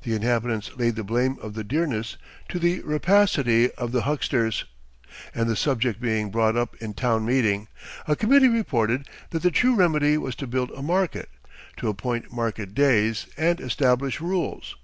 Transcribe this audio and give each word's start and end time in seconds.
The 0.00 0.14
inhabitants 0.14 0.70
laid 0.78 0.96
the 0.96 1.04
blame 1.04 1.36
of 1.42 1.52
the 1.52 1.62
dearness 1.62 2.16
to 2.48 2.58
the 2.58 2.80
rapacity 2.80 3.70
of 3.72 3.92
the 3.92 4.00
hucksters, 4.04 4.64
and 5.34 5.46
the 5.46 5.54
subject 5.56 6.00
being 6.00 6.30
brought 6.30 6.56
up 6.56 6.74
in 6.76 6.94
town 6.94 7.26
meeting, 7.26 7.68
a 8.08 8.16
committee 8.16 8.48
reported 8.48 9.06
that 9.32 9.42
the 9.42 9.50
true 9.50 9.74
remedy 9.74 10.16
was 10.16 10.36
to 10.36 10.46
build 10.46 10.70
a 10.70 10.80
market, 10.80 11.28
to 11.76 11.88
appoint 11.88 12.32
market 12.32 12.74
days, 12.74 13.26
and 13.36 13.60
establish 13.60 14.22
rules. 14.22 14.74